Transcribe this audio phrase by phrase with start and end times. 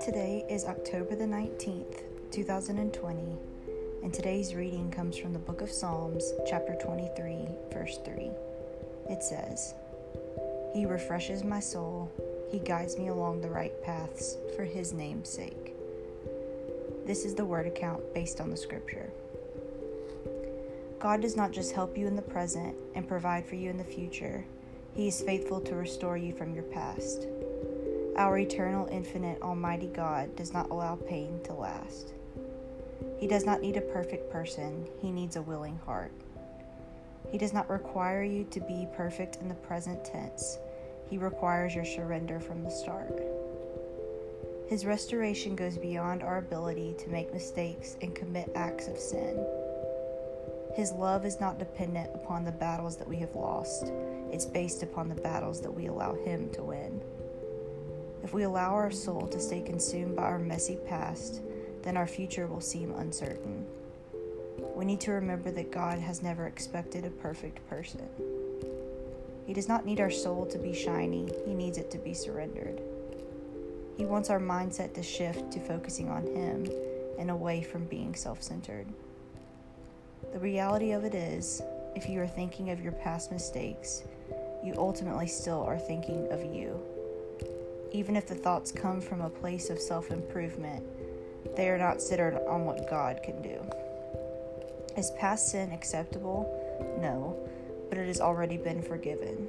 [0.00, 3.36] Today is October the 19th, 2020,
[4.04, 8.30] and today's reading comes from the book of Psalms, chapter 23, verse 3.
[9.10, 9.74] It says,
[10.72, 12.12] He refreshes my soul,
[12.52, 15.74] He guides me along the right paths for His name's sake.
[17.06, 19.10] This is the word account based on the scripture.
[21.00, 23.82] God does not just help you in the present and provide for you in the
[23.82, 24.44] future,
[24.94, 27.26] He is faithful to restore you from your past.
[28.16, 32.12] Our eternal, infinite, almighty God does not allow pain to last.
[33.18, 36.12] He does not need a perfect person, He needs a willing heart.
[37.32, 40.58] He does not require you to be perfect in the present tense,
[41.10, 43.20] He requires your surrender from the start.
[44.68, 49.44] His restoration goes beyond our ability to make mistakes and commit acts of sin.
[50.74, 53.92] His love is not dependent upon the battles that we have lost,
[54.32, 57.00] it's based upon the battles that we allow Him to win.
[58.24, 61.42] If we allow our soul to stay consumed by our messy past,
[61.82, 63.64] then our future will seem uncertain.
[64.74, 68.08] We need to remember that God has never expected a perfect person.
[69.46, 72.80] He does not need our soul to be shiny, He needs it to be surrendered.
[73.96, 76.66] He wants our mindset to shift to focusing on Him
[77.16, 78.88] and away from being self centered.
[80.34, 81.62] The reality of it is,
[81.94, 84.02] if you are thinking of your past mistakes,
[84.64, 86.82] you ultimately still are thinking of you.
[87.92, 90.84] Even if the thoughts come from a place of self improvement,
[91.54, 93.60] they are not centered on what God can do.
[94.96, 96.98] Is past sin acceptable?
[97.00, 97.38] No,
[97.88, 99.48] but it has already been forgiven.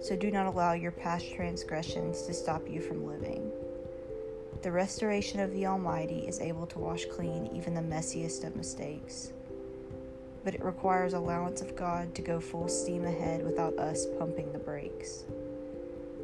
[0.00, 3.52] So do not allow your past transgressions to stop you from living.
[4.62, 9.34] The restoration of the Almighty is able to wash clean even the messiest of mistakes
[10.44, 14.58] but it requires allowance of God to go full steam ahead without us pumping the
[14.58, 15.24] brakes.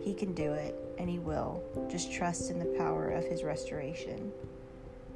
[0.01, 1.63] He can do it, and He will.
[1.91, 4.33] Just trust in the power of His restoration.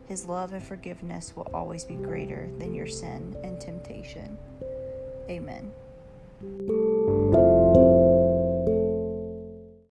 [0.08, 4.36] His love and forgiveness will always be greater than your sin and temptation.
[5.28, 5.70] Amen.